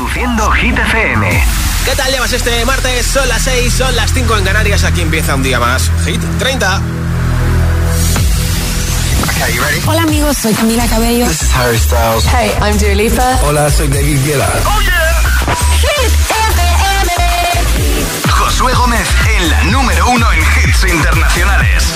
Reproduciendo 0.00 0.50
Hit 0.52 0.78
FM. 0.78 1.44
¿Qué 1.84 1.94
tal 1.94 2.10
llevas 2.10 2.32
este 2.32 2.64
martes? 2.64 3.04
Son 3.04 3.28
las 3.28 3.42
6, 3.42 3.70
son 3.70 3.94
las 3.94 4.10
5 4.14 4.38
en 4.38 4.44
Canarias. 4.44 4.82
Aquí 4.84 5.02
empieza 5.02 5.34
un 5.34 5.42
día 5.42 5.60
más. 5.60 5.90
Hit 6.06 6.22
30. 6.38 6.80
Hola 9.86 10.02
amigos, 10.02 10.38
soy 10.38 10.54
Camila 10.54 10.86
Cabello. 10.86 11.26
This 11.26 11.42
is 11.42 11.54
Harry 11.54 11.78
Styles. 11.78 12.24
Hey, 12.24 12.50
I'm 12.62 12.78
Dua 12.78 12.94
Lipa. 12.94 13.38
Hola, 13.44 13.70
soy 13.70 13.88
David 13.88 14.24
Guetta. 14.24 14.48
Oh 14.64 14.80
yeah. 14.80 15.20
Hit 15.82 16.12
FM. 16.48 17.12
Josué 18.30 18.72
Gómez 18.72 19.06
en 19.36 19.50
la 19.50 19.64
número 19.64 20.08
uno 20.08 20.32
en 20.32 20.40
hits 20.40 20.82
internacionales. 20.90 21.92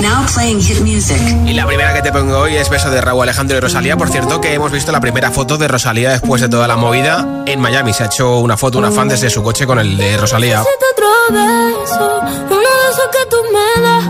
Now 0.00 0.26
playing 0.34 0.60
hit 0.60 0.80
music. 0.80 1.20
Y 1.46 1.52
la 1.52 1.66
primera 1.66 1.94
que 1.94 2.02
te 2.02 2.10
pongo 2.12 2.38
hoy 2.38 2.56
es 2.56 2.68
Beso 2.68 2.90
de 2.90 3.00
Raúl 3.00 3.22
Alejandro 3.22 3.56
y 3.56 3.60
Rosalía. 3.60 3.96
Por 3.96 4.08
cierto, 4.10 4.40
que 4.40 4.52
hemos 4.54 4.72
visto 4.72 4.90
la 4.90 5.00
primera 5.00 5.30
foto 5.30 5.58
de 5.58 5.68
Rosalía 5.68 6.10
después 6.10 6.40
de 6.40 6.48
toda 6.48 6.66
la 6.66 6.76
movida 6.76 7.26
en 7.46 7.60
Miami. 7.60 7.92
Se 7.92 8.02
ha 8.02 8.06
hecho 8.06 8.38
una 8.38 8.56
foto, 8.56 8.78
una 8.78 8.90
fan 8.90 9.08
desde 9.08 9.30
su 9.30 9.42
coche 9.42 9.66
con 9.66 9.78
el 9.78 9.96
de 9.96 10.16
Rosalía. 10.16 10.62
otro 10.62 11.06
beso, 11.30 12.20
uno 12.50 12.56
de 12.56 12.90
esos 12.90 13.08
que 13.12 13.26
tú 13.30 13.36
me 13.52 13.82
das. 13.82 14.04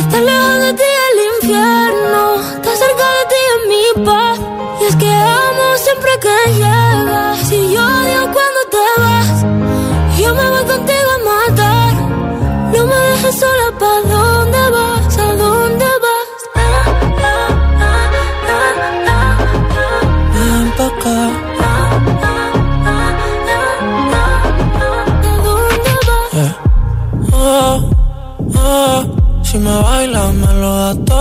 Está 0.00 0.20
lejos 0.20 0.60
de 0.60 0.72
ti 0.74 0.82
el 1.10 1.44
infierno, 1.44 2.34
está 2.54 2.70
cerca 2.76 3.06
de 3.16 3.24
ti 3.30 3.40
en 3.54 3.68
mi 3.68 4.04
paz. 4.06 4.38
Y 4.80 4.84
es 4.84 4.96
que 4.96 5.10
amo 5.10 5.76
siempre 5.76 6.10
que 6.20 6.52
llegas. 6.52 7.38
Si 7.48 7.72
yo 7.72 7.84
odio 7.84 8.32
cuando 8.32 8.60
te 8.70 9.00
vas, 9.00 9.42
yo 10.20 10.34
me 10.34 10.50
voy 10.50 10.64
contigo 10.64 11.10
a 11.16 11.48
matar. 11.50 11.94
No 12.72 12.86
me 12.86 12.94
dejes 12.94 13.34
sola, 13.40 13.78
¿pa' 13.78 14.00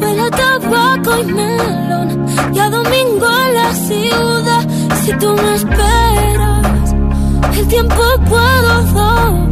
Huele 0.00 0.22
a 0.22 0.30
tabaco 0.30 1.18
y 1.20 1.24
melón 1.32 2.26
y 2.52 2.58
a 2.58 2.70
domingo 2.70 3.26
en 3.46 3.54
la 3.54 3.74
ciudad. 3.74 4.68
Si 5.02 5.12
tú 5.18 5.34
me 5.34 5.54
esperas, 5.54 6.94
el 7.58 7.68
tiempo 7.68 8.02
puedo 8.28 8.82
doblar, 8.82 9.51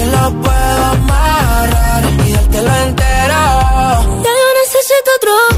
se 0.00 0.06
lo 0.06 0.30
puedo 0.42 0.84
amarrar 0.92 2.04
y 2.26 2.32
dártelo 2.32 2.74
entero. 2.86 3.40
Ya 4.24 4.32
yo 4.40 4.48
necesito 4.62 5.10
otro 5.16 5.49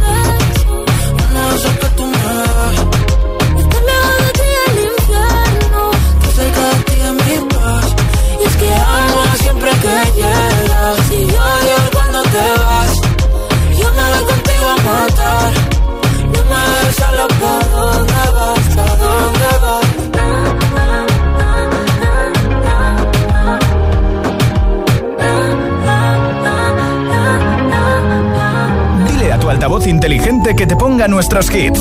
altavoz 29.83 29.87
inteligente 29.87 30.55
que 30.55 30.67
te 30.67 30.77
ponga 30.77 31.09
nuestros 31.09 31.51
hits. 31.51 31.81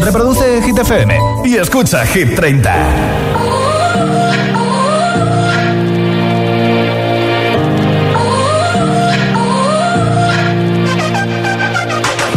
Reproduce 0.00 0.62
Hit 0.62 0.78
FM 0.78 1.18
y 1.44 1.56
escucha 1.56 2.04
Hit 2.06 2.34
30. 2.34 2.70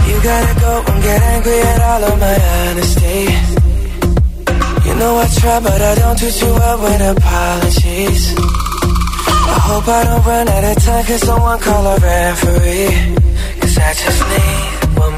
You 0.08 0.18
gotta 0.24 0.54
go 0.60 0.84
and 0.92 1.04
get 1.04 1.22
angry 1.22 1.62
at 1.62 1.82
all 1.82 2.04
of 2.04 2.20
my 2.20 2.38
honesty. 2.70 3.28
You 4.86 4.96
know 4.96 5.20
I 5.20 5.28
try, 5.40 5.60
but 5.60 5.82
I 5.82 5.96
don't 5.96 6.20
do 6.20 6.32
too 6.32 6.54
well 6.54 6.78
with 6.80 7.02
apologies. 7.18 8.36
I 9.48 9.60
hope 9.68 9.88
I 9.88 10.04
don't 10.04 10.26
run 10.26 10.48
out 10.50 10.64
of 10.64 10.84
time, 10.84 11.06
cause 11.06 11.22
someone 11.22 11.60
call 11.60 11.86
a 11.86 11.96
referee. 12.00 13.16
Cause 13.62 13.78
I 13.78 13.94
just 13.94 14.22
need 14.30 14.44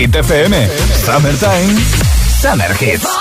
Hit 0.00 0.12
FM. 0.12 0.54
Summertime. 0.94 1.76
Summer 2.40 2.72
Hits. 2.72 3.19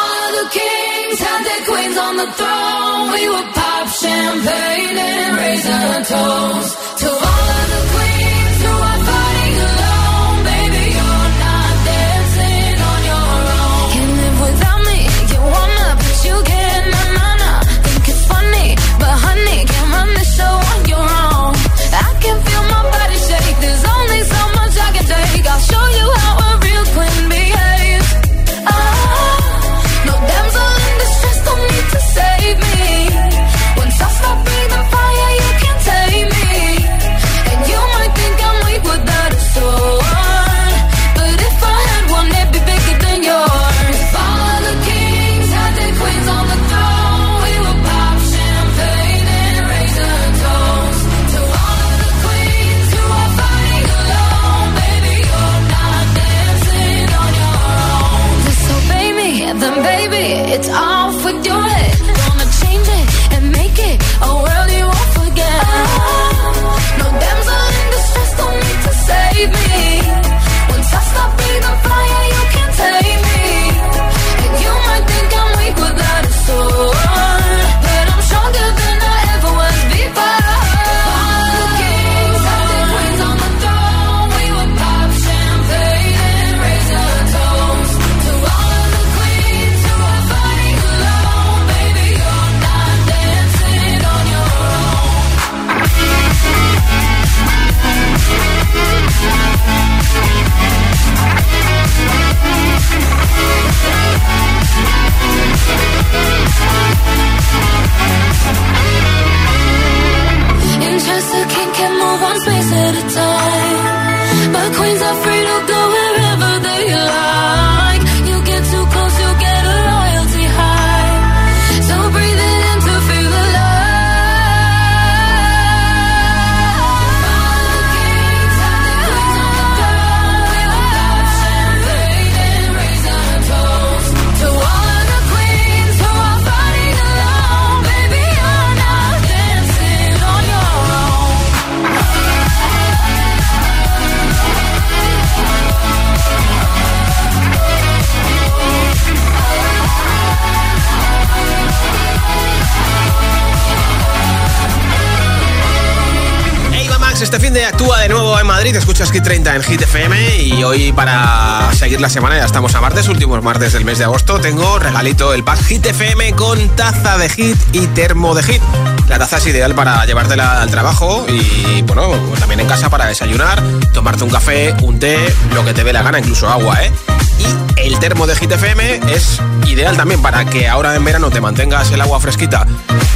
Este 157.29 157.39
fin 157.39 157.53
de 157.53 157.63
actúa 157.63 157.99
de 157.99 158.09
nuevo 158.09 158.39
en 158.39 158.47
Madrid, 158.47 158.75
escuchas 158.75 159.11
Hit 159.11 159.21
30 159.21 159.57
en 159.57 159.61
Hit 159.61 159.83
FM 159.83 160.37
y 160.41 160.63
hoy 160.63 160.91
para 160.91 161.69
seguir 161.73 162.01
la 162.01 162.09
semana, 162.09 162.35
ya 162.37 162.45
estamos 162.45 162.73
a 162.73 162.81
martes, 162.81 163.07
últimos 163.07 163.43
martes 163.43 163.71
del 163.73 163.85
mes 163.85 163.99
de 163.99 164.05
agosto, 164.05 164.39
tengo 164.39 164.79
regalito 164.79 165.31
el 165.35 165.43
pack 165.43 165.63
Hit 165.65 165.85
FM 165.85 166.33
con 166.33 166.69
taza 166.69 167.19
de 167.19 167.29
hit 167.29 167.55
y 167.71 167.85
termo 167.85 168.33
de 168.33 168.41
hit. 168.41 168.63
La 169.07 169.19
taza 169.19 169.37
es 169.37 169.45
ideal 169.45 169.75
para 169.75 170.03
llevártela 170.07 170.59
al 170.59 170.71
trabajo 170.71 171.27
y 171.29 171.83
bueno, 171.83 172.09
también 172.39 172.61
en 172.61 172.67
casa 172.67 172.89
para 172.89 173.05
desayunar, 173.05 173.61
tomarte 173.93 174.23
un 174.23 174.31
café, 174.31 174.73
un 174.81 174.97
té, 174.97 175.31
lo 175.53 175.63
que 175.63 175.75
te 175.75 175.83
dé 175.83 175.93
la 175.93 176.01
gana, 176.01 176.17
incluso 176.17 176.49
agua, 176.49 176.83
¿eh? 176.83 176.91
Y 177.39 177.87
el 177.87 177.99
termo 177.99 178.27
de 178.27 178.35
Hit 178.35 178.51
FM 178.51 178.99
es 179.13 179.41
ideal 179.67 179.97
también 179.97 180.21
para 180.21 180.45
que 180.45 180.67
ahora 180.67 180.95
en 180.95 181.03
verano 181.03 181.29
te 181.29 181.41
mantengas 181.41 181.91
el 181.91 182.01
agua 182.01 182.19
fresquita 182.19 182.67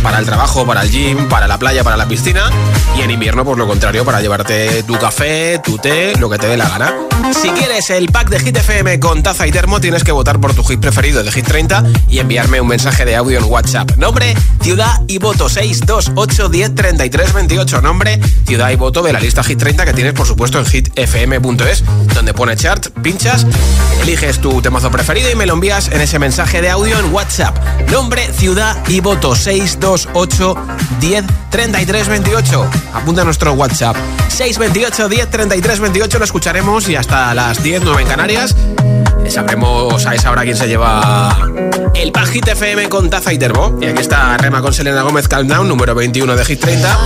para 0.03 0.19
el 0.19 0.25
trabajo, 0.25 0.65
para 0.65 0.81
el 0.81 0.91
gym, 0.91 1.29
para 1.29 1.47
la 1.47 1.57
playa, 1.57 1.83
para 1.83 1.97
la 1.97 2.07
piscina. 2.07 2.49
Y 2.97 3.01
en 3.01 3.11
invierno, 3.11 3.45
pues 3.45 3.57
lo 3.57 3.65
contrario, 3.65 4.03
para 4.05 4.21
llevarte 4.21 4.83
tu 4.83 4.93
café, 4.97 5.59
tu 5.63 5.77
té, 5.77 6.15
lo 6.17 6.29
que 6.29 6.37
te 6.37 6.47
dé 6.47 6.57
la 6.57 6.67
gana. 6.67 6.93
Si 7.41 7.49
quieres 7.49 7.89
el 7.89 8.07
pack 8.11 8.29
de 8.29 8.39
Hit 8.39 8.57
FM 8.57 8.99
con 8.99 9.23
taza 9.23 9.47
y 9.47 9.51
termo, 9.51 9.79
tienes 9.79 10.03
que 10.03 10.11
votar 10.11 10.39
por 10.39 10.53
tu 10.53 10.63
hit 10.65 10.79
preferido 10.79 11.23
de 11.23 11.31
Hit 11.31 11.45
30 11.45 11.83
y 12.09 12.19
enviarme 12.19 12.59
un 12.59 12.67
mensaje 12.67 13.05
de 13.05 13.15
audio 13.15 13.39
en 13.39 13.45
WhatsApp. 13.45 13.95
Nombre, 13.97 14.35
ciudad 14.61 15.01
y 15.07 15.19
voto 15.19 15.47
628 15.47 16.49
10 16.49 16.75
33 16.75 17.33
28. 17.33 17.81
Nombre, 17.81 18.19
ciudad 18.45 18.69
y 18.71 18.75
voto 18.75 19.01
de 19.01 19.13
la 19.13 19.19
lista 19.19 19.43
Hit 19.43 19.57
30 19.57 19.85
que 19.85 19.93
tienes, 19.93 20.13
por 20.13 20.27
supuesto, 20.27 20.59
en 20.59 20.65
hitfm.es, 20.65 21.83
donde 22.13 22.33
pone 22.33 22.57
chart, 22.57 22.87
pinchas, 23.01 23.47
eliges 24.01 24.12
tu 24.39 24.61
temazo 24.61 24.91
preferido 24.91 25.31
y 25.31 25.35
me 25.35 25.47
lo 25.47 25.53
envías 25.53 25.87
en 25.87 25.99
ese 25.99 26.19
mensaje 26.19 26.61
de 26.61 26.69
audio 26.69 26.99
en 26.99 27.11
WhatsApp. 27.11 27.57
Nombre, 27.89 28.31
ciudad 28.31 28.77
y 28.87 28.99
voto 28.99 29.35
628 29.35 30.55
10 30.99 31.25
33 31.49 32.07
28. 32.07 32.69
Apunta 32.93 33.23
a 33.23 33.25
nuestro 33.25 33.53
WhatsApp 33.53 33.95
628 34.29 35.09
10 35.09 35.29
33 35.29 35.79
28. 35.79 36.19
Lo 36.19 36.25
escucharemos 36.25 36.87
y 36.89 36.95
hasta 36.95 37.33
las 37.33 37.63
10, 37.63 37.81
9 37.83 38.01
en 38.03 38.07
Canarias. 38.07 38.55
Sabremos 39.27 40.05
a 40.05 40.13
esa 40.13 40.29
hora 40.29 40.43
quién 40.43 40.55
se 40.55 40.67
lleva 40.67 41.35
el 41.95 42.11
Pack 42.11 42.27
Hit 42.27 42.47
FM 42.49 42.89
con 42.89 43.09
Taza 43.09 43.33
y 43.33 43.39
Termo. 43.39 43.79
Y 43.81 43.87
aquí 43.87 44.01
está 44.01 44.37
Rema 44.37 44.61
con 44.61 44.73
Selena 44.73 45.01
Gómez 45.01 45.27
Calm 45.27 45.47
Down, 45.47 45.67
número 45.67 45.95
21 45.95 46.35
de 46.35 46.45
Hit 46.45 46.59
30. 46.61 46.99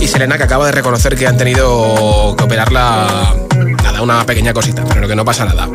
Y 0.00 0.06
Selena 0.06 0.36
que 0.36 0.44
acaba 0.44 0.66
de 0.66 0.72
reconocer 0.72 1.16
que 1.16 1.26
han 1.26 1.38
tenido 1.38 2.34
que 2.36 2.44
operarla, 2.44 3.34
nada, 3.82 4.02
una 4.02 4.26
pequeña 4.26 4.52
cosita, 4.52 4.84
pero 4.84 5.08
que 5.08 5.16
no 5.16 5.24
pasa 5.24 5.46
nada. 5.46 5.68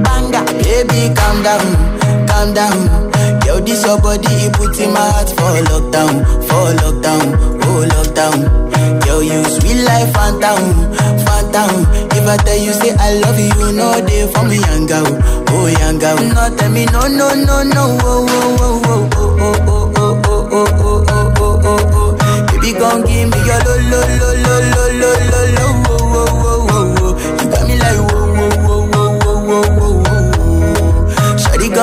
Baby, 0.00 1.12
calm 1.14 1.42
down, 1.42 2.26
calm 2.26 2.54
down. 2.54 3.12
Yo, 3.44 3.60
this 3.60 3.84
your 3.84 4.00
body, 4.00 4.24
it 4.48 4.52
puts 4.54 4.78
in 4.80 4.90
my 4.92 5.00
heart 5.00 5.28
for 5.28 5.52
lockdown, 5.68 6.24
for 6.48 6.72
lockdown, 6.80 7.36
oh 7.64 7.84
lockdown. 7.92 9.06
Yo, 9.06 9.20
you 9.20 9.44
sweet 9.44 9.84
life, 9.84 10.10
phantom, 10.14 10.92
phantom. 11.28 11.84
If 12.16 12.26
I 12.26 12.36
tell 12.38 12.56
you, 12.56 12.72
say 12.72 12.94
I 12.98 13.14
love 13.20 13.38
you, 13.38 13.72
know 13.76 14.00
they 14.00 14.26
for 14.32 14.44
me, 14.48 14.56
young 14.60 14.86
girl, 14.86 15.04
oh 15.50 15.66
young 15.66 15.98
girl. 15.98 16.16
No, 16.16 16.56
tell 16.56 16.70
me, 16.72 16.86
no, 16.86 17.06
no, 17.08 17.34
no, 17.34 17.62
no, 17.62 17.98
oh, 18.00 18.26
oh, 18.30 18.80
oh, 18.88 19.10
oh, 19.14 19.36
oh, 19.36 19.92
oh, 19.96 19.96
oh, 19.96 20.20
oh, 20.24 20.48
oh, 20.52 20.68
oh, 20.80 21.04
oh, 21.08 21.34
oh, 21.36 21.60
oh, 21.64 22.16
oh. 22.24 22.46
Baby, 22.48 22.72
gon' 22.78 23.04
give 23.04 23.28
me 23.28 23.38
your 23.44 23.60
lo, 23.60 23.76
lo, 23.92 24.00
lo, 24.08 24.30
lo, 24.40 24.54
lo, 24.72 24.84
lo, 25.00 25.10
lo, 25.28 25.40
lo, 25.52 25.91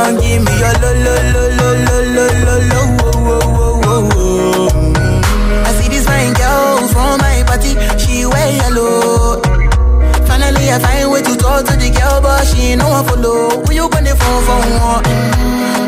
oh, 0.02 1.82
oh, 3.04 3.42
oh, 3.44 3.82
oh, 3.86 4.10
oh. 4.16 4.70
I 5.66 5.72
see 5.82 5.90
this 5.90 6.06
fine 6.06 6.34
girl 6.34 6.88
from 6.88 7.20
my 7.20 7.44
party, 7.46 7.76
she 8.00 8.26
wear 8.26 8.50
yellow. 8.58 9.42
Finally, 10.28 10.72
I 10.72 10.80
find 10.80 11.12
way 11.12 11.22
to 11.22 11.36
talk 11.36 11.66
to 11.66 11.74
the 11.76 11.90
girl, 11.92 12.22
but 12.22 12.46
she 12.48 12.72
ain't 12.72 12.80
no 12.82 12.88
one 12.90 13.06
follow. 13.06 13.50
Who 13.66 13.74
you 13.74 13.90
gonna 13.90 14.16
phone 14.16 14.44
for 14.48 14.60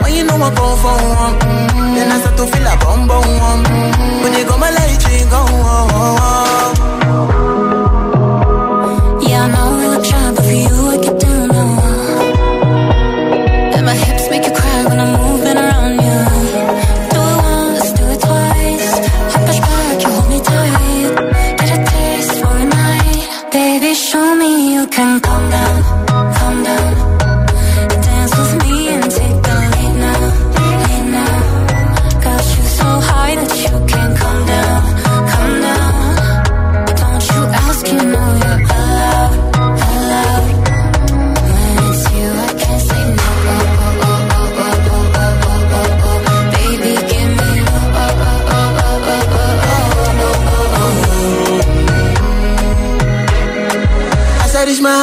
When 0.03 0.13
you 0.13 0.23
know 0.25 0.35
I 0.35 0.49
come 0.55 0.77
for 0.83 0.95
one, 1.23 1.39
then 1.95 2.11
I 2.11 2.19
start 2.19 2.35
to 2.37 2.45
feel 2.47 2.67
a 2.67 2.75
bum 2.83 3.07
bum 3.07 3.63
When 4.23 4.33
you 4.33 4.45
go 4.45 4.57
my 4.57 4.69
light, 4.71 5.03
you 5.07 5.25
go 5.29 5.39
on. 5.39 5.87
Yeah, 5.91 6.99
I 6.99 7.00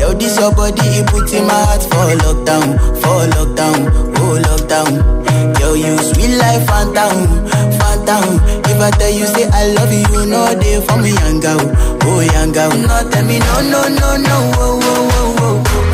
Yo, 0.00 0.12
this 0.14 0.38
your 0.38 0.52
body, 0.54 0.82
it 1.00 1.06
puts 1.08 1.32
in 1.32 1.46
my 1.46 1.54
heart 1.54 1.82
for 1.82 2.06
lockdown, 2.24 2.78
for 3.02 3.26
lockdown, 3.36 3.90
oh 4.18 4.38
lockdown. 4.48 4.92
Yo, 5.60 5.74
you 5.74 5.96
sweet 5.98 6.36
life, 6.36 6.66
phantom, 6.66 7.46
phantom. 7.78 8.40
If 8.70 8.80
I 8.80 8.90
tell 8.98 9.10
you, 9.10 9.26
say 9.26 9.48
I 9.52 9.68
love 9.72 9.92
you, 9.92 10.26
know 10.26 10.54
they 10.54 10.80
for 10.86 10.96
me, 10.98 11.10
young 11.12 11.40
girl, 11.40 11.60
oh 12.02 12.20
young 12.20 12.52
girl. 12.52 12.70
No, 12.70 13.08
tell 13.10 13.24
me, 13.24 13.38
no, 13.38 13.60
no, 13.62 13.82
no, 13.88 14.16
no, 14.16 14.36
oh, 14.56 14.80
oh, 14.82 15.10
oh, 15.38 15.64
oh, 15.66 15.93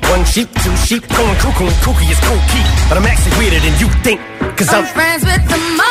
One 0.11 0.25
sheep, 0.25 0.49
two 0.61 0.75
sheep, 0.75 1.07
going 1.07 1.37
cuckoo 1.37 1.63
and 1.63 2.11
is 2.11 2.19
cool 2.19 2.41
key. 2.51 2.65
But 2.89 2.97
I'm 2.97 3.05
actually 3.05 3.37
weirder 3.39 3.61
than 3.63 3.79
you 3.79 3.87
think. 4.03 4.19
Cause 4.57 4.67
I'm, 4.73 4.83
I'm 4.83 4.93
friends 4.93 5.23
with 5.23 5.47
the 5.47 5.57
monster 5.77 5.90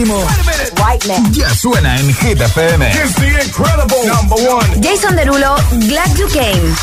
último 0.00 0.26
ya 1.32 1.54
suena 1.54 1.96
en 1.98 2.14
Hit 2.14 2.40
FM. 2.40 2.90
Jason 4.82 5.14
Derulo, 5.14 5.56
Glad 5.72 6.16
You 6.16 6.26
Came. 6.28 6.74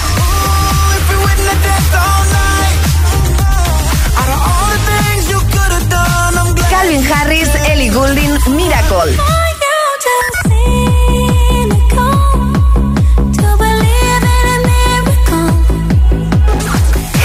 Calvin 6.70 7.12
Harris, 7.12 7.50
Ellie 7.70 7.90
Goulding, 7.90 8.38
Miracle. 8.56 9.18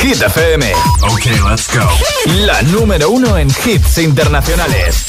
Hit 0.00 0.22
FM. 0.22 0.72
Ok, 1.02 1.26
let's 1.48 1.68
go. 1.68 1.86
La 2.46 2.62
número 2.62 3.10
uno 3.10 3.36
en 3.36 3.48
hits 3.48 3.98
internacionales. 3.98 5.01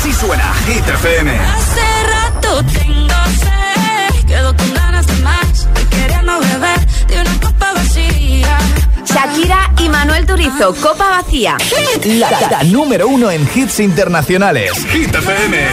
Así 0.00 0.14
suena 0.14 0.54
Hit 0.66 0.88
FM. 0.88 1.30
Hace 1.30 2.06
rato 2.08 2.64
tengo 2.72 3.14
sed, 3.38 4.24
quedo 4.26 4.56
con 4.56 4.72
ganas 4.72 5.06
de 5.06 5.14
más, 5.16 5.68
y 5.78 5.84
queriendo 5.94 6.40
beber 6.40 6.86
de 7.06 7.20
una 7.20 7.38
copa 7.38 7.74
vacía. 7.74 8.58
Shakira 9.04 9.70
y 9.76 9.90
Manuel 9.90 10.24
Turizo, 10.24 10.74
Copa 10.76 11.10
Vacía. 11.10 11.58
La, 12.04 12.30
la 12.50 12.62
número 12.64 13.08
uno 13.08 13.30
en 13.30 13.46
hits 13.54 13.80
internacionales. 13.80 14.72
Hit 14.90 15.14
FM. 15.14 15.68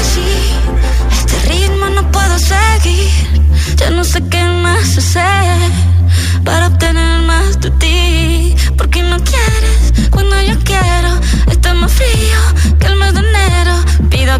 Así, 0.00 0.52
este 1.10 1.48
ritmo 1.48 1.88
no 1.88 2.10
puedo 2.12 2.38
seguir, 2.38 3.10
ya 3.76 3.88
no 3.88 4.04
sé 4.04 4.22
qué 4.28 4.44
más 4.44 4.98
hacer 4.98 5.70
para 6.44 6.66
obtener 6.66 7.22
más 7.22 7.58
de 7.58 7.70
ti. 7.70 8.54
Porque 8.76 9.02
no 9.02 9.16
quieres 9.16 9.93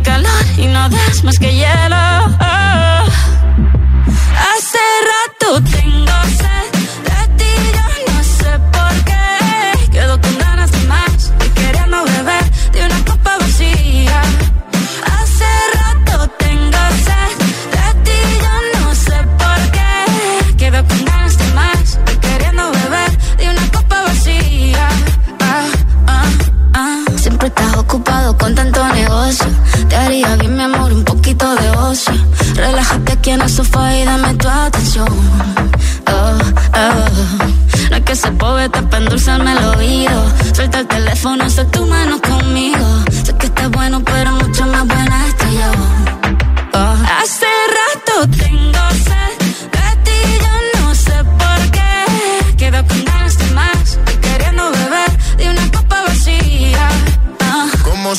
calor 0.04 0.44
y 0.56 0.66
no 0.68 0.88
das 0.88 1.24
más 1.24 1.38
que 1.38 1.52
hielo. 1.52 2.53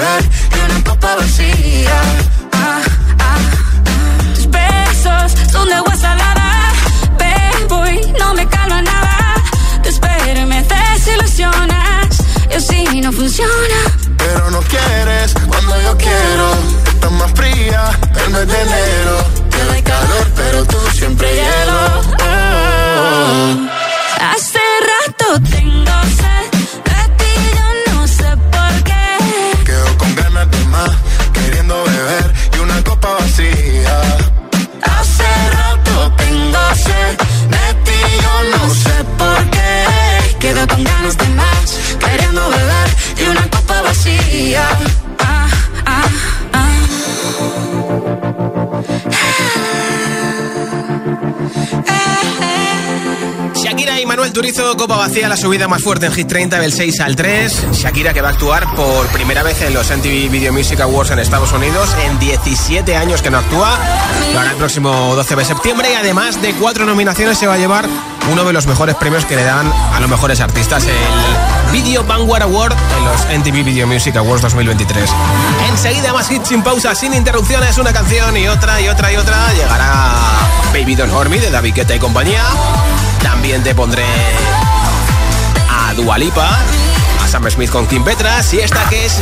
soledad 0.00 0.20
y 0.56 0.70
una 0.70 0.84
copa 0.84 1.16
vacía. 1.16 2.00
Ah, 2.52 2.80
ah, 3.18 3.36
ah. 3.88 4.34
Tus 4.34 4.50
besos 4.50 5.32
son 5.50 5.68
de 5.68 5.74
agua 5.74 5.96
salada, 5.96 6.72
bebo 7.18 7.86
y 7.86 8.12
no 8.18 8.34
me 8.34 8.46
calma 8.48 8.82
nada. 8.82 9.34
Te 9.82 9.88
espero 9.90 10.40
y 10.40 10.46
me 10.46 10.62
desilusionas, 10.62 12.08
y 12.50 12.54
así 12.54 13.00
no 13.00 13.12
funciona. 13.12 13.78
Pero 14.16 14.50
no 14.50 14.60
quieres 14.60 15.34
cuando 15.48 15.80
yo 15.82 15.96
quiero, 15.96 16.46
estás 16.86 17.12
más 17.12 17.32
fría 17.32 17.90
el 18.24 18.30
mes 18.32 18.46
de 18.48 18.60
enero 18.62 19.09
Turizo, 54.32 54.76
Copa 54.76 54.96
Vacía, 54.96 55.28
la 55.28 55.36
subida 55.36 55.68
más 55.68 55.82
fuerte 55.82 56.06
en 56.06 56.12
Hit 56.12 56.26
30 56.26 56.58
del 56.58 56.72
6 56.72 57.00
al 57.00 57.16
3. 57.16 57.66
Shakira 57.72 58.14
que 58.14 58.22
va 58.22 58.28
a 58.28 58.32
actuar 58.32 58.74
por 58.74 59.06
primera 59.08 59.42
vez 59.42 59.60
en 59.60 59.74
los 59.74 59.90
MTV 59.90 60.30
Video 60.30 60.52
Music 60.52 60.80
Awards 60.80 61.10
en 61.10 61.18
Estados 61.18 61.52
Unidos 61.52 61.94
en 62.06 62.18
17 62.18 62.96
años 62.96 63.20
que 63.20 63.30
no 63.30 63.38
actúa. 63.38 63.78
Lo 64.32 64.40
hará 64.40 64.52
el 64.52 64.56
próximo 64.56 65.14
12 65.14 65.36
de 65.36 65.44
septiembre 65.44 65.92
y 65.92 65.94
además 65.94 66.40
de 66.40 66.54
cuatro 66.54 66.86
nominaciones 66.86 67.38
se 67.38 67.46
va 67.46 67.54
a 67.54 67.58
llevar 67.58 67.88
uno 68.32 68.44
de 68.44 68.52
los 68.52 68.66
mejores 68.66 68.94
premios 68.96 69.26
que 69.26 69.36
le 69.36 69.44
dan 69.44 69.70
a 69.70 70.00
los 70.00 70.08
mejores 70.08 70.40
artistas, 70.40 70.84
el 70.84 71.72
Video 71.72 72.02
Vanguard 72.02 72.42
Award 72.42 72.76
en 72.98 73.04
los 73.04 73.38
MTV 73.38 73.64
Video 73.64 73.86
Music 73.86 74.16
Awards 74.16 74.42
2023. 74.42 75.10
Enseguida 75.68 76.12
más 76.12 76.30
hits 76.30 76.48
sin 76.48 76.62
pausa, 76.62 76.94
sin 76.94 77.12
interrupciones, 77.12 77.76
una 77.76 77.92
canción 77.92 78.36
y 78.36 78.48
otra 78.48 78.80
y 78.80 78.88
otra 78.88 79.12
y 79.12 79.16
otra. 79.16 79.52
Llegará 79.52 80.12
Baby 80.72 80.94
Don't 80.94 81.12
Hurt 81.12 81.28
Me 81.28 81.38
de 81.38 81.50
David 81.50 81.74
Guetta 81.74 81.94
y 81.94 81.98
compañía. 81.98 82.42
También 83.22 83.62
te 83.62 83.74
pondré 83.74 84.04
a 85.68 85.94
Dualipa, 85.94 86.48
a 87.22 87.28
Sam 87.28 87.50
Smith 87.50 87.70
con 87.70 87.86
Kim 87.86 88.04
Petras 88.04 88.52
y 88.54 88.60
esta 88.60 88.84
que 88.88 89.06
es 89.06 89.20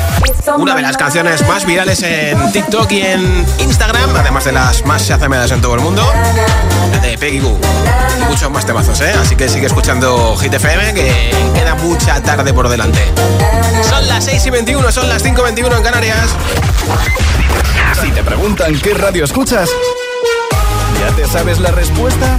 una 0.57 0.75
de 0.75 0.83
las 0.83 0.97
canciones 0.97 1.47
más 1.47 1.65
virales 1.65 2.03
en 2.03 2.53
TikTok 2.53 2.91
y 2.93 3.03
en 3.03 3.47
Instagram, 3.59 4.15
además 4.17 4.45
de 4.45 4.53
las 4.53 4.85
más 4.85 5.07
chazameadas 5.07 5.51
en 5.53 5.61
todo 5.61 5.75
el 5.75 5.81
mundo, 5.81 6.11
la 6.93 6.99
de 7.01 7.19
Peggy 7.19 7.41
Goo. 7.41 7.59
Muchos 8.29 8.51
más 8.51 8.67
temazos, 8.67 9.01
¿eh? 9.01 9.13
Así 9.21 9.37
que 9.37 9.49
sigue 9.49 9.67
escuchando 9.67 10.37
Hit 10.37 10.55
FM, 10.55 10.95
que 10.95 11.31
queda 11.55 11.75
mucha 11.77 12.23
tarde 12.23 12.53
por 12.53 12.69
delante. 12.69 13.01
Son 13.89 14.07
las 14.09 14.25
6 14.25 14.47
y 14.47 14.51
21, 14.51 14.93
son 14.93 15.09
las 15.09 15.23
5 15.23 15.41
y 15.41 15.45
21 15.45 15.77
en 15.77 15.83
Canarias. 15.83 16.29
Si 18.01 18.11
te 18.11 18.23
preguntan 18.23 18.79
qué 18.81 18.95
radio 18.95 19.25
escuchas, 19.25 19.69
¿ya 21.01 21.15
te 21.17 21.27
sabes 21.27 21.59
la 21.59 21.71
respuesta? 21.71 22.39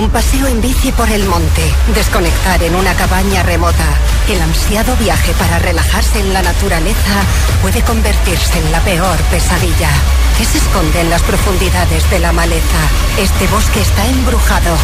Un 0.00 0.08
paseo 0.08 0.46
en 0.46 0.62
bici 0.62 0.92
por 0.92 1.10
el 1.10 1.26
monte, 1.26 1.60
desconectar 1.94 2.62
en 2.62 2.74
una 2.74 2.94
cabaña 2.94 3.42
remota. 3.42 3.84
El 4.30 4.40
ansiado 4.40 4.96
viaje 4.96 5.34
para 5.34 5.58
relajarse 5.58 6.20
en 6.20 6.32
la 6.32 6.40
naturaleza 6.40 7.20
puede 7.60 7.82
convertirse 7.82 8.58
en 8.60 8.72
la 8.72 8.80
peor 8.80 9.18
pesadilla. 9.30 9.90
¿Qué 10.38 10.46
se 10.46 10.56
esconde 10.56 11.02
en 11.02 11.10
las 11.10 11.20
profundidades 11.20 12.08
de 12.08 12.18
la 12.18 12.32
maleza? 12.32 12.80
Este 13.18 13.46
bosque 13.48 13.82
está 13.82 14.06
embrujado. 14.06 14.74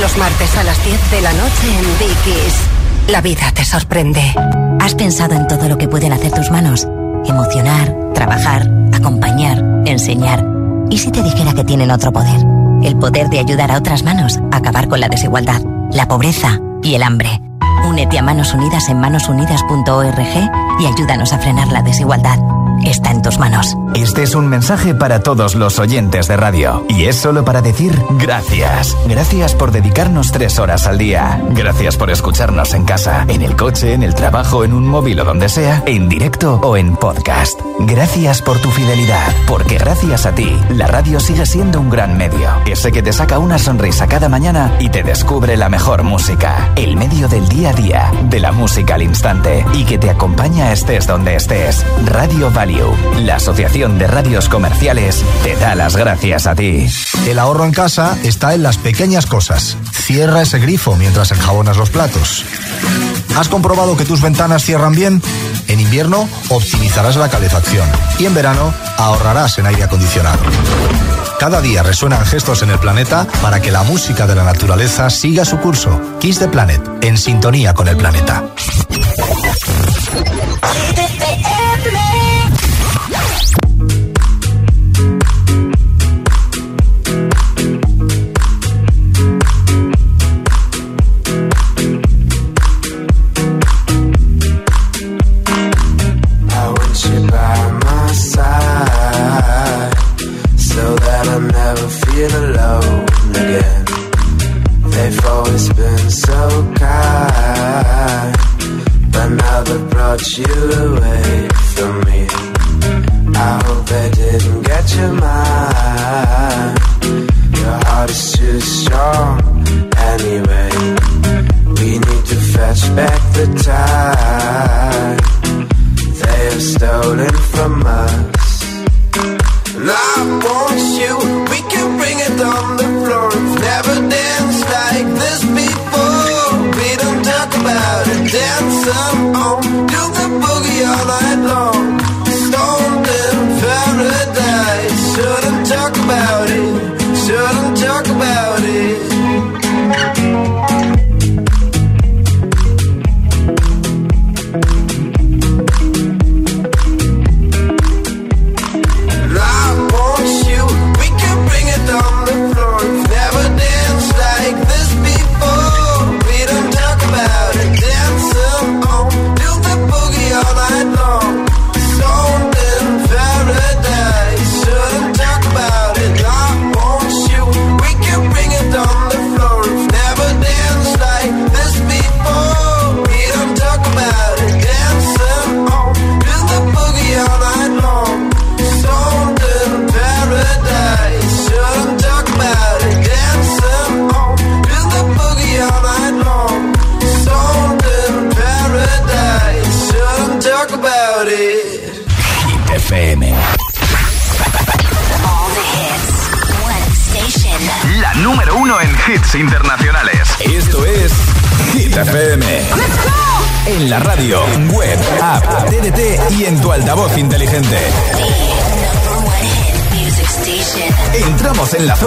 Los 0.00 0.16
martes 0.16 0.56
a 0.56 0.62
las 0.62 0.84
10 0.84 1.10
de 1.10 1.20
la 1.20 1.32
noche 1.32 1.66
en 1.66 1.98
Dickies. 1.98 2.54
La 3.08 3.20
vida 3.22 3.50
te 3.52 3.64
sorprende. 3.64 4.22
¿Has 4.78 4.94
pensado 4.94 5.34
en 5.34 5.48
todo 5.48 5.68
lo 5.68 5.78
que 5.78 5.88
pueden 5.88 6.12
hacer 6.12 6.30
tus 6.30 6.48
manos? 6.52 6.86
Emocionar, 7.26 7.92
trabajar, 8.14 8.70
acompañar, 8.92 9.64
enseñar. 9.84 10.46
¿Y 10.90 10.98
si 10.98 11.10
te 11.10 11.24
dijera 11.24 11.54
que 11.54 11.64
tienen 11.64 11.90
otro 11.90 12.12
poder? 12.12 12.59
El 12.82 12.96
poder 12.96 13.28
de 13.28 13.38
ayudar 13.38 13.70
a 13.70 13.78
otras 13.78 14.02
manos 14.02 14.38
a 14.52 14.56
acabar 14.56 14.88
con 14.88 15.00
la 15.00 15.08
desigualdad, 15.08 15.60
la 15.92 16.06
pobreza 16.06 16.58
y 16.82 16.94
el 16.94 17.02
hambre. 17.02 17.40
Únete 17.86 18.18
a 18.18 18.22
Manos 18.22 18.54
Unidas 18.54 18.88
en 18.88 19.00
manosunidas.org 19.00 20.50
y 20.80 20.86
ayúdanos 20.86 21.32
a 21.32 21.38
frenar 21.38 21.68
la 21.68 21.82
desigualdad. 21.82 22.38
Está 22.84 23.10
en 23.10 23.20
tus 23.20 23.38
manos. 23.38 23.76
Este 23.94 24.22
es 24.22 24.34
un 24.34 24.48
mensaje 24.48 24.94
para 24.94 25.22
todos 25.22 25.54
los 25.54 25.78
oyentes 25.78 26.28
de 26.28 26.36
radio. 26.36 26.84
Y 26.88 27.04
es 27.04 27.16
solo 27.16 27.44
para 27.44 27.60
decir 27.60 27.92
gracias. 28.12 28.96
Gracias 29.06 29.54
por 29.54 29.70
dedicarnos 29.70 30.32
tres 30.32 30.58
horas 30.58 30.86
al 30.86 30.96
día. 30.96 31.42
Gracias 31.50 31.96
por 31.96 32.10
escucharnos 32.10 32.72
en 32.72 32.84
casa, 32.84 33.26
en 33.28 33.42
el 33.42 33.56
coche, 33.56 33.92
en 33.92 34.02
el 34.02 34.14
trabajo, 34.14 34.64
en 34.64 34.72
un 34.72 34.86
móvil 34.86 35.20
o 35.20 35.24
donde 35.24 35.48
sea, 35.48 35.82
en 35.86 36.08
directo 36.08 36.58
o 36.62 36.76
en 36.76 36.96
podcast. 36.96 37.60
Gracias 37.82 38.42
por 38.42 38.60
tu 38.60 38.70
fidelidad, 38.70 39.34
porque 39.46 39.78
gracias 39.78 40.26
a 40.26 40.34
ti, 40.34 40.54
la 40.68 40.86
radio 40.86 41.18
sigue 41.18 41.46
siendo 41.46 41.80
un 41.80 41.88
gran 41.88 42.16
medio. 42.16 42.50
Ese 42.66 42.92
que 42.92 43.02
te 43.02 43.10
saca 43.10 43.38
una 43.38 43.58
sonrisa 43.58 44.06
cada 44.06 44.28
mañana 44.28 44.76
y 44.80 44.90
te 44.90 45.02
descubre 45.02 45.56
la 45.56 45.70
mejor 45.70 46.02
música. 46.02 46.72
El 46.76 46.96
medio 46.96 47.26
del 47.26 47.48
día 47.48 47.70
a 47.70 47.72
día, 47.72 48.12
de 48.24 48.38
la 48.38 48.52
música 48.52 48.96
al 48.96 49.02
instante 49.02 49.64
y 49.72 49.84
que 49.84 49.96
te 49.96 50.10
acompaña 50.10 50.72
estés 50.72 51.06
donde 51.06 51.36
estés. 51.36 51.86
Radio 52.04 52.50
Value, 52.50 52.94
la 53.20 53.36
Asociación 53.36 53.98
de 53.98 54.06
Radios 54.06 54.50
Comerciales, 54.50 55.24
te 55.42 55.56
da 55.56 55.74
las 55.74 55.96
gracias 55.96 56.46
a 56.46 56.54
ti. 56.54 56.86
El 57.26 57.38
ahorro 57.38 57.64
en 57.64 57.72
casa 57.72 58.18
está 58.22 58.52
en 58.54 58.62
las 58.62 58.76
pequeñas 58.76 59.24
cosas. 59.24 59.78
Cierra 59.90 60.42
ese 60.42 60.58
grifo 60.58 60.96
mientras 60.96 61.32
enjabonas 61.32 61.78
los 61.78 61.88
platos. 61.88 62.44
¿Has 63.36 63.48
comprobado 63.48 63.96
que 63.96 64.04
tus 64.04 64.20
ventanas 64.20 64.64
cierran 64.64 64.94
bien? 64.94 65.22
En 65.68 65.80
invierno 65.80 66.28
optimizarás 66.48 67.16
la 67.16 67.28
calefacción 67.28 67.88
y 68.18 68.26
en 68.26 68.34
verano 68.34 68.72
ahorrarás 68.96 69.58
en 69.58 69.66
aire 69.66 69.84
acondicionado. 69.84 70.38
Cada 71.38 71.60
día 71.62 71.82
resuenan 71.82 72.26
gestos 72.26 72.62
en 72.62 72.70
el 72.70 72.78
planeta 72.78 73.26
para 73.40 73.62
que 73.62 73.70
la 73.70 73.82
música 73.82 74.26
de 74.26 74.34
la 74.34 74.44
naturaleza 74.44 75.08
siga 75.08 75.44
su 75.44 75.58
curso. 75.58 76.00
Kiss 76.20 76.38
the 76.38 76.48
Planet, 76.48 76.82
en 77.00 77.16
sintonía 77.16 77.72
con 77.72 77.88
el 77.88 77.96
planeta. 77.96 78.44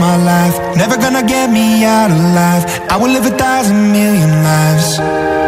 my 0.00 0.16
life. 0.16 0.56
Never 0.76 0.96
gonna 0.96 1.22
get 1.22 1.50
me 1.50 1.84
out 1.84 2.10
alive. 2.10 2.64
I 2.90 2.96
will 2.96 3.10
live 3.10 3.26
a 3.26 3.36
thousand 3.36 3.92
million 3.92 4.30
lives. 4.42 5.47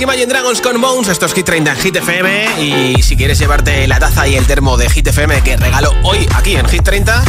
Imagine 0.00 0.26
Dragons 0.26 0.62
con 0.62 0.80
Bones, 0.80 1.08
esto 1.08 1.26
es 1.26 1.34
Hit 1.34 1.44
30 1.44 1.72
en 1.72 1.76
Hit 1.76 1.96
FM 1.96 2.62
y 2.62 3.02
si 3.02 3.16
quieres 3.16 3.38
llevarte 3.38 3.86
la 3.86 3.98
taza 3.98 4.26
y 4.26 4.34
el 4.34 4.46
termo 4.46 4.78
de 4.78 4.88
Hit 4.88 5.08
FM 5.08 5.42
que 5.42 5.58
regalo 5.58 5.94
hoy 6.04 6.26
aquí 6.34 6.56
en 6.56 6.66
Hit 6.66 6.82
30, 6.82 7.22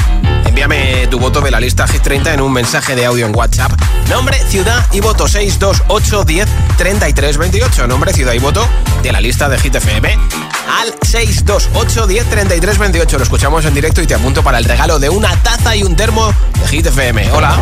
envíame 0.46 1.06
tu 1.08 1.20
voto 1.20 1.42
de 1.42 1.52
la 1.52 1.60
lista 1.60 1.86
Hit 1.86 2.02
30 2.02 2.34
en 2.34 2.40
un 2.40 2.54
mensaje 2.54 2.96
de 2.96 3.06
audio 3.06 3.26
en 3.26 3.36
WhatsApp. 3.36 3.74
Nombre, 4.10 4.40
ciudad 4.48 4.86
y 4.94 5.02
voto 5.02 5.28
628 5.28 6.24
10 6.24 6.48
33 6.78 7.38
28. 7.38 7.88
Nombre, 7.88 8.14
ciudad 8.14 8.34
y 8.34 8.40
voto 8.40 8.66
de 9.04 9.12
la 9.12 9.20
lista 9.20 9.50
de 9.50 9.60
Hit 9.60 9.76
FM 9.76 10.18
al 10.67 10.93
628 11.02 12.08
10 12.08 12.30
33 12.30 12.78
28. 12.78 13.17
Lo 13.17 13.24
escuchamos 13.24 13.65
en 13.65 13.74
directo 13.74 14.02
y 14.02 14.08
te 14.08 14.15
apunto 14.15 14.43
para 14.43 14.58
el 14.58 14.65
regalo 14.65 15.00
de 15.00 15.10
una 15.10 15.36
taza 15.43 15.76
y 15.76 15.84
un 15.84 15.95
termo 15.95 16.34
de 16.60 16.67
Hit 16.67 16.86
FM. 16.86 17.32
Hola. 17.34 17.58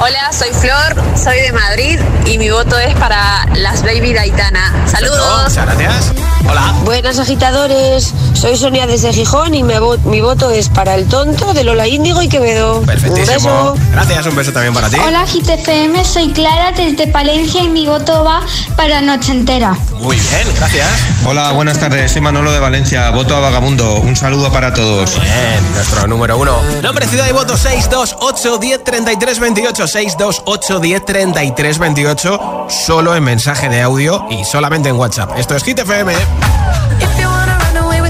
Hola, 0.00 0.32
soy 0.32 0.50
Flor, 0.50 0.94
soy 1.16 1.40
de 1.40 1.52
Madrid 1.52 1.98
y 2.24 2.38
mi 2.38 2.50
voto 2.50 2.78
es 2.78 2.94
para 2.96 3.46
las 3.56 3.82
Baby 3.82 4.14
Daitana. 4.14 4.86
Saludos. 4.86 5.48
Muchas 5.48 5.66
gracias. 5.66 6.12
Hola. 6.48 6.74
Buenas 6.84 7.18
agitadores, 7.18 8.14
soy 8.32 8.56
Sonia 8.56 8.86
desde 8.86 9.12
Gijón 9.12 9.54
y 9.54 9.62
mi, 9.62 10.20
voto 10.20 10.50
es 10.50 10.68
para 10.68 10.94
el 10.94 11.06
tonto 11.06 11.52
de 11.52 11.64
Lola 11.64 11.86
Índigo 11.86 12.22
y 12.22 12.28
Quevedo. 12.28 12.80
Perfectísimo. 12.82 13.74
Gracias, 13.92 14.26
un 14.26 14.36
beso 14.36 14.52
también 14.52 14.72
para 14.72 14.88
ti. 14.88 14.96
Hola 15.04 15.24
GTFM, 15.26 16.04
soy 16.04 16.32
Clara 16.32 16.72
desde 16.72 17.08
Palencia 17.08 17.62
y 17.62 17.68
mi 17.68 17.86
voto 17.86 18.24
va 18.24 18.40
para 18.76 19.00
Noche 19.00 19.32
Entera. 19.32 19.76
Muy 20.00 20.16
bien, 20.16 20.48
gracias. 20.56 20.88
Hola, 21.26 21.52
buenas 21.52 21.78
tardes, 21.78 22.12
soy 22.12 22.22
Manolo 22.38 22.52
de 22.52 22.60
Valencia, 22.60 23.10
voto 23.10 23.34
a 23.34 23.40
Vagamundo. 23.40 23.96
Un 23.96 24.14
saludo 24.14 24.48
para 24.52 24.72
todos. 24.72 25.20
Bien, 25.20 25.72
nuestro 25.74 26.06
número 26.06 26.38
uno. 26.38 26.56
Nombre, 26.80 27.04
ciudad 27.08 27.26
y 27.28 27.32
voto 27.32 27.56
628 27.56 28.58
10 28.58 28.84
33 28.84 29.40
28. 29.40 29.88
628 29.88 30.78
10 30.78 31.04
33 31.04 31.78
28. 31.80 32.66
Solo 32.68 33.16
en 33.16 33.24
mensaje 33.24 33.68
de 33.68 33.82
audio 33.82 34.24
y 34.30 34.44
solamente 34.44 34.88
en 34.88 34.94
WhatsApp. 34.94 35.36
Esto 35.36 35.56
es 35.56 35.64
Hit 35.64 35.80
FM. 35.80 36.12
If 36.12 37.18
you 37.18 37.26
wanna 37.28 37.58
run 37.58 37.76
away 37.78 38.00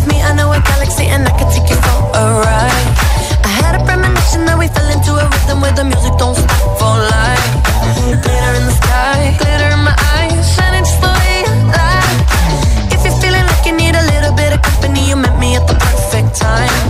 at 15.58 15.66
the 15.66 15.74
perfect 15.74 16.36
time. 16.36 16.87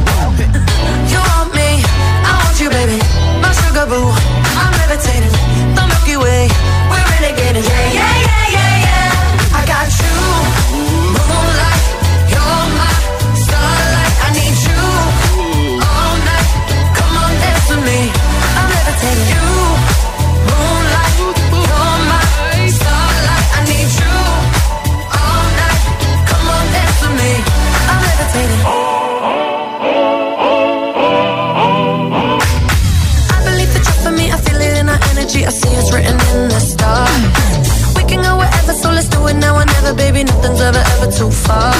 Ever, 40.60 40.82
ever 40.94 41.10
too 41.10 41.30
far. 41.30 41.74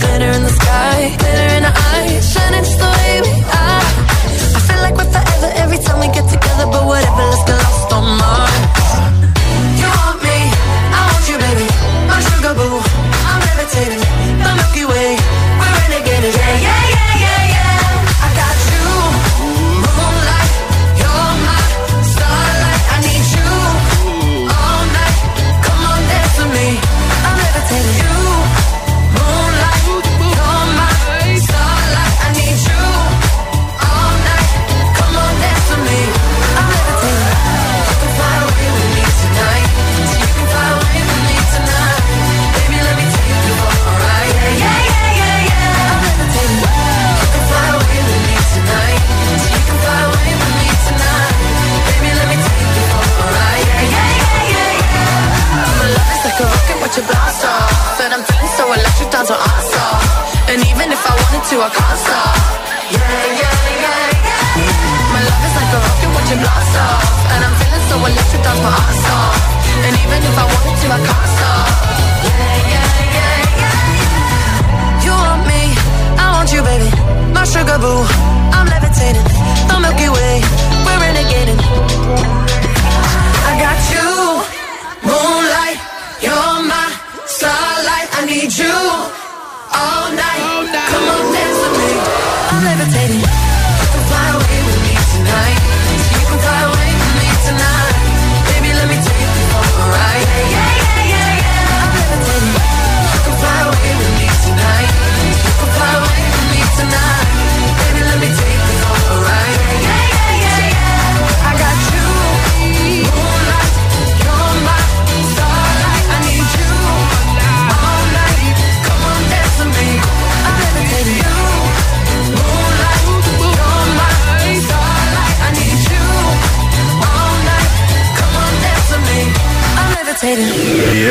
Glitter 0.00 0.30
in 0.36 0.42
the 0.42 0.54
sky, 0.60 1.16
glitter 1.18 1.48
in 1.56 1.64
our 1.64 1.76
eyes, 1.76 2.32
shining 2.32 2.64
just 2.64 2.89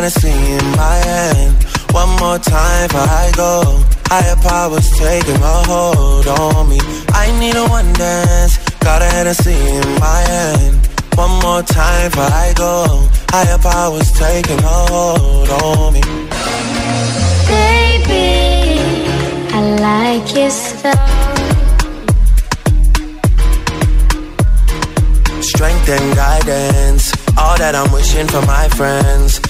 Hennessy 0.00 0.30
in 0.30 0.64
my 0.78 0.96
hand. 0.96 1.62
One 1.92 2.08
more 2.20 2.38
time 2.38 2.88
before 2.88 3.02
I 3.02 3.30
go. 3.36 3.84
Higher 4.06 4.36
powers 4.36 4.88
taking 4.96 5.36
a 5.36 5.56
hold 5.68 6.26
on 6.26 6.70
me. 6.70 6.78
I 7.12 7.38
need 7.38 7.54
a 7.54 7.66
one 7.68 7.92
dance. 7.92 8.56
Got 8.78 9.02
a 9.02 9.04
Hennessy 9.04 9.52
in 9.52 9.88
my 10.00 10.20
hand. 10.32 10.88
One 11.16 11.38
more 11.42 11.62
time 11.62 12.10
before 12.12 12.32
I 12.32 12.54
go. 12.56 13.08
Higher 13.28 13.58
powers 13.58 14.10
taking 14.12 14.58
a 14.58 14.78
hold 14.88 15.50
on 15.50 15.92
me. 15.92 16.00
Baby, 17.52 19.04
I 19.52 19.60
like 19.84 20.34
your 20.34 20.48
stuff. 20.48 20.96
Strength 25.42 25.88
and 25.90 26.16
guidance. 26.16 27.12
All 27.36 27.58
that 27.58 27.74
I'm 27.74 27.92
wishing 27.92 28.28
for 28.28 28.40
my 28.46 28.66
friends. 28.68 29.49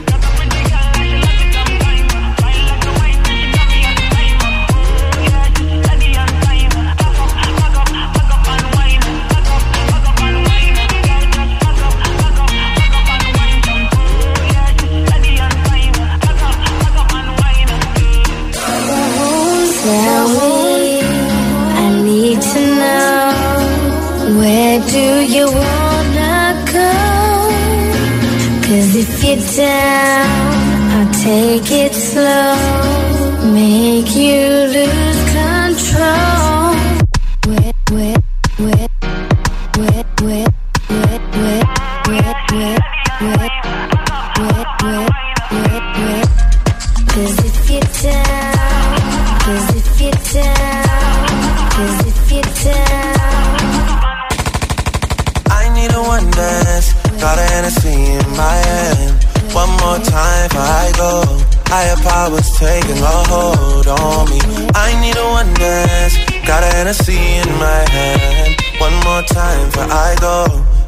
Where 24.41 24.79
do 24.95 25.07
you 25.35 25.45
wanna 25.45 26.65
go? 26.73 26.91
Cause 28.65 28.95
if 29.03 29.23
you're 29.23 29.43
down, 29.57 30.65
I'll 30.95 31.13
take 31.29 31.69
it 31.83 31.93
slow, 31.93 32.55
make 33.53 34.09
you 34.15 34.41
lose 34.75 35.21
control. 35.37 36.73
Where, 37.47 37.73
where, 37.93 38.19
where, 38.63 38.87
where, 39.77 40.03
where, 40.23 40.49
where, 40.69 41.11
where, 41.11 41.63
where, 42.07 42.33
where, 42.51 42.71
where, 42.71 42.79
where, 43.21 43.49
where, 44.41 45.09
where, 45.51 45.83
where. 46.01 46.27
Cause 47.13 47.37
if 47.49 47.57
you're 47.69 47.89
down, 48.01 48.97
cause 49.45 49.69
if 49.81 50.01
you're 50.01 50.21
down, 50.33 51.27
cause 51.75 51.99
if 52.07 52.31
you're 52.31 52.73
down. 52.73 52.90
Hennessy 57.51 58.15
in 58.17 58.27
my 58.35 58.57
hand. 58.67 59.13
One 59.53 59.71
more 59.83 59.99
time 59.99 60.47
before 60.47 60.71
I 60.83 60.91
go. 60.95 61.11
Higher 61.67 61.99
powers 62.03 62.49
taking 62.57 62.99
a 62.99 63.17
hold 63.31 63.87
on 63.87 64.29
me. 64.31 64.39
I 64.75 64.89
need 65.01 65.17
a 65.17 65.25
one 65.39 65.53
dance. 65.55 66.15
Got 66.47 66.63
a 66.63 66.69
Hennessy 66.75 67.19
in 67.41 67.49
my 67.59 67.81
hand. 67.95 68.55
One 68.79 68.95
more 69.07 69.23
time 69.23 69.65
before 69.67 69.91
I 69.91 70.15
go. 70.19 70.35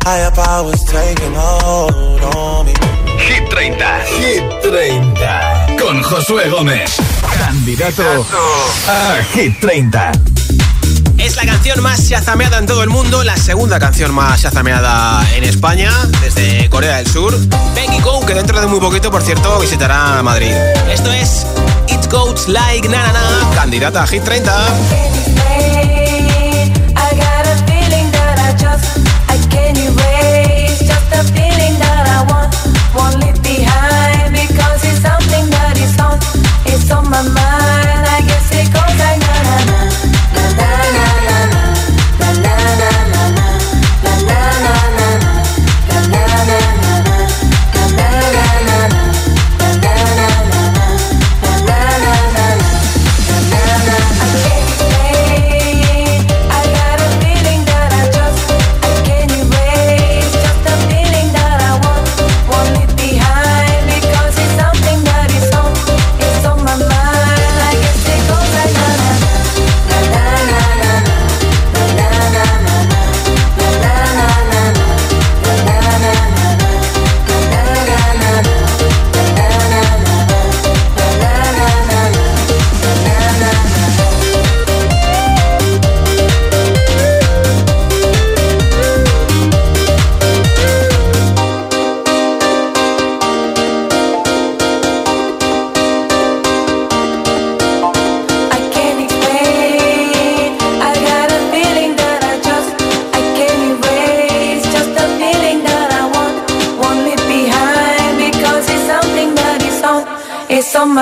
Higher 0.08 0.32
powers 0.32 0.84
taking 0.86 1.36
a 1.36 1.50
hold 1.64 2.22
on 2.36 2.66
me. 2.66 2.74
Hit 3.20 3.44
30. 3.52 3.80
Hit 4.20 4.44
30. 4.64 5.78
Con 5.78 6.02
Josué 6.02 6.50
Gómez. 6.50 6.98
Candidato 7.38 8.26
a 8.88 9.22
Hit 9.34 9.60
30. 9.60 10.33
Es 11.24 11.38
la 11.38 11.46
canción 11.46 11.82
más 11.82 12.10
chazameada 12.10 12.58
en 12.58 12.66
todo 12.66 12.84
el 12.84 12.90
mundo, 12.90 13.24
la 13.24 13.38
segunda 13.38 13.80
canción 13.80 14.14
más 14.14 14.42
chazameada 14.42 15.26
en 15.34 15.46
España, 15.46 15.90
desde 16.22 16.70
Corea 16.70 16.98
del 16.98 17.08
Sur. 17.08 17.34
Peggy 17.74 18.02
Go, 18.02 18.26
que 18.26 18.34
dentro 18.34 18.60
de 18.60 18.68
muy 18.68 18.82
poquito, 18.82 19.10
por 19.10 19.22
cierto, 19.22 19.58
visitará 19.60 20.22
Madrid. 20.22 20.52
Esto 20.92 21.14
es 21.14 21.46
It 21.88 22.12
Goes 22.12 22.50
Like 22.50 22.90
Na 22.90 22.98
Na 22.98 23.14
Na, 23.14 23.56
candidata 23.56 24.04
a 24.04 24.08
Hit 24.08 24.24
30. 24.26 24.52
I 26.96 27.16
got 27.16 27.44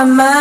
my. 0.06 0.41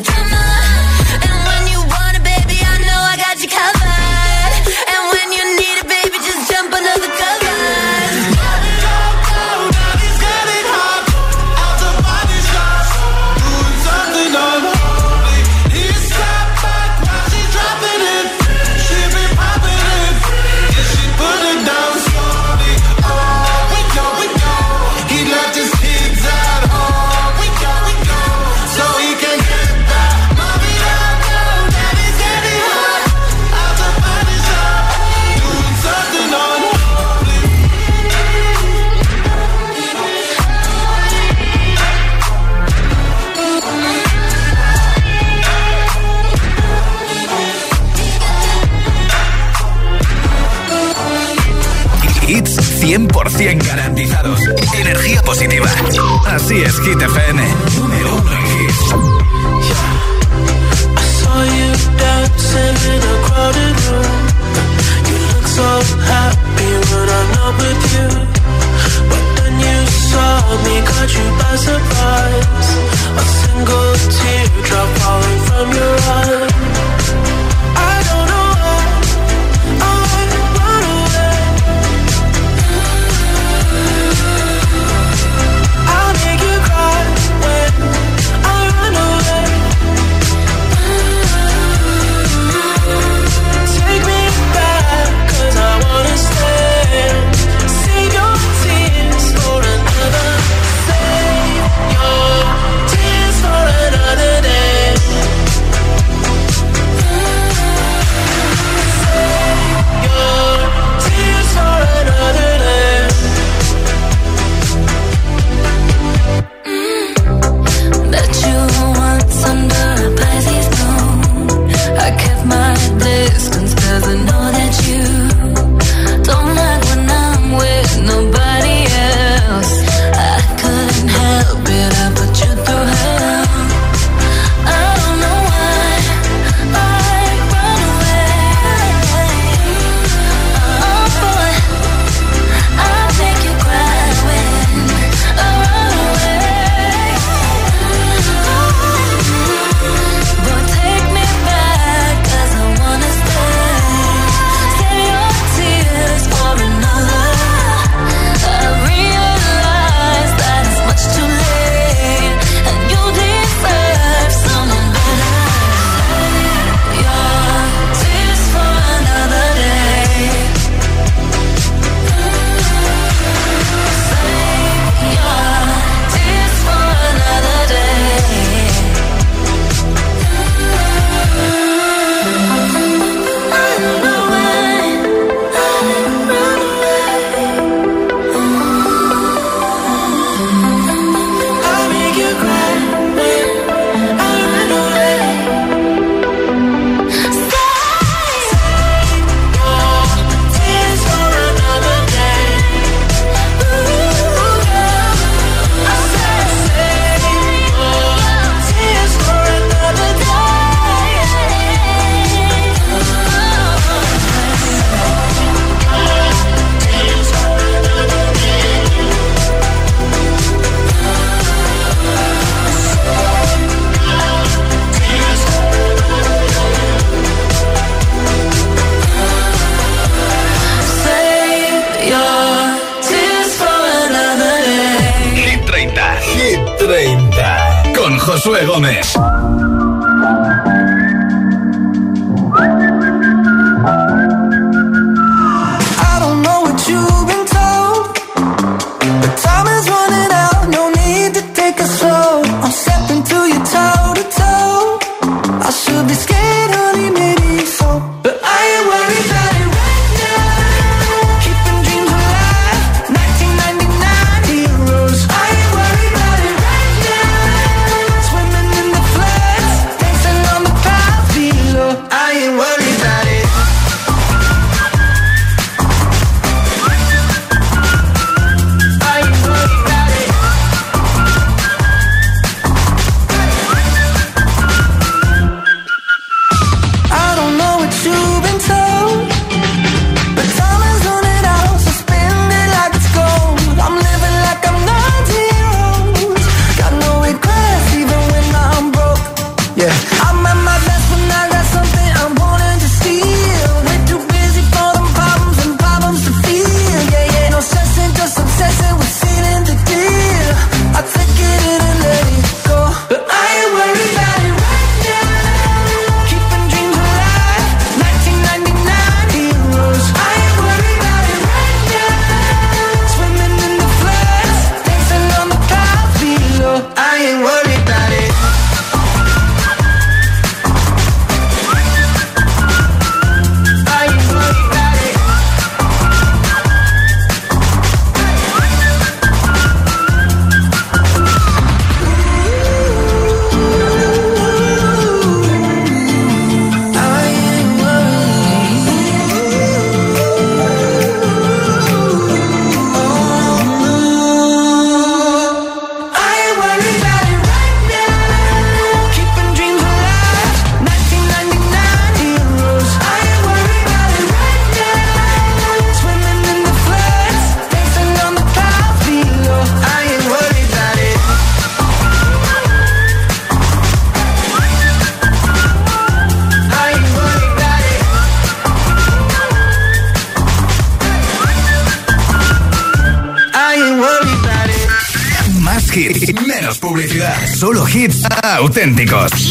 auténticos. 388.57 389.50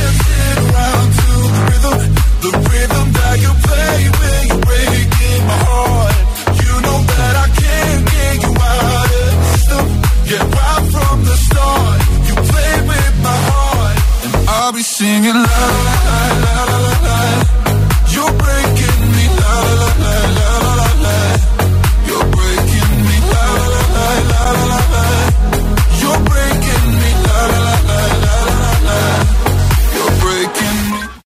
I'll 14.71 14.77
be 14.77 14.83
singing 14.83 15.33
la 15.33 15.41
la 15.41 16.63
la 16.63 16.77
la 16.77 16.93
la. 17.05 17.17
You're 18.13 18.31
breaking 18.41 19.01
me 19.15 19.25
la 19.41 19.53
la 19.79 19.87
la. 19.99 20.13
la. 20.23 20.30